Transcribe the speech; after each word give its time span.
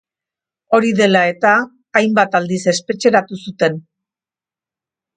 Hori 0.77 0.93
dela 0.99 1.21
eta, 1.33 1.51
hainbat 2.01 2.39
aldiz 2.41 2.59
espetxeratu 2.75 3.41
zuten. 3.49 3.81